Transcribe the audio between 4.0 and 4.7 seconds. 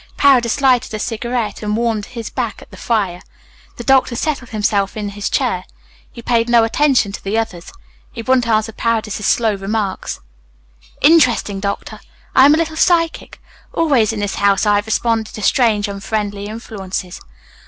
settled